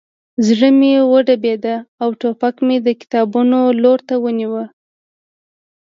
[0.45, 4.55] زړه مې وډبېده او ټوپک مې د کتابونو لور ته ونیو